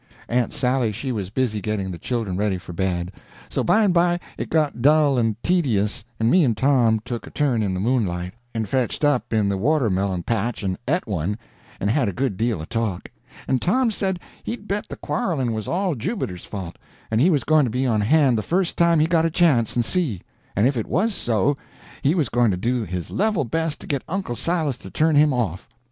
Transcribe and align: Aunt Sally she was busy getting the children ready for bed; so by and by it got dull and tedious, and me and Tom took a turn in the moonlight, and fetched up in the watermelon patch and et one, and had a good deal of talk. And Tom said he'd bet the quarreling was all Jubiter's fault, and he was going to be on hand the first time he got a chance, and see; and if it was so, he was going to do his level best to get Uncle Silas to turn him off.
Aunt 0.27 0.51
Sally 0.51 0.91
she 0.91 1.11
was 1.11 1.29
busy 1.29 1.61
getting 1.61 1.91
the 1.91 1.99
children 1.99 2.35
ready 2.35 2.57
for 2.57 2.73
bed; 2.73 3.11
so 3.49 3.63
by 3.63 3.83
and 3.83 3.93
by 3.93 4.19
it 4.35 4.49
got 4.49 4.81
dull 4.81 5.19
and 5.19 5.35
tedious, 5.43 6.03
and 6.19 6.31
me 6.31 6.43
and 6.43 6.57
Tom 6.57 6.99
took 7.05 7.27
a 7.27 7.29
turn 7.29 7.61
in 7.61 7.75
the 7.75 7.79
moonlight, 7.79 8.33
and 8.55 8.67
fetched 8.67 9.03
up 9.03 9.31
in 9.31 9.47
the 9.47 9.59
watermelon 9.59 10.23
patch 10.23 10.63
and 10.63 10.79
et 10.87 11.05
one, 11.05 11.37
and 11.79 11.91
had 11.91 12.09
a 12.09 12.13
good 12.13 12.35
deal 12.35 12.61
of 12.63 12.69
talk. 12.69 13.11
And 13.47 13.61
Tom 13.61 13.91
said 13.91 14.19
he'd 14.41 14.67
bet 14.67 14.89
the 14.89 14.95
quarreling 14.95 15.53
was 15.53 15.67
all 15.67 15.93
Jubiter's 15.93 16.45
fault, 16.45 16.77
and 17.11 17.21
he 17.21 17.29
was 17.29 17.43
going 17.43 17.65
to 17.65 17.69
be 17.69 17.85
on 17.85 18.01
hand 18.01 18.39
the 18.39 18.41
first 18.41 18.77
time 18.77 18.99
he 18.99 19.05
got 19.05 19.25
a 19.25 19.29
chance, 19.29 19.75
and 19.75 19.85
see; 19.85 20.21
and 20.55 20.65
if 20.65 20.75
it 20.75 20.87
was 20.87 21.13
so, 21.13 21.57
he 22.01 22.15
was 22.15 22.27
going 22.27 22.49
to 22.49 22.57
do 22.57 22.85
his 22.85 23.11
level 23.11 23.43
best 23.43 23.79
to 23.81 23.85
get 23.85 24.01
Uncle 24.09 24.35
Silas 24.35 24.79
to 24.79 24.89
turn 24.89 25.15
him 25.15 25.31
off. 25.31 25.69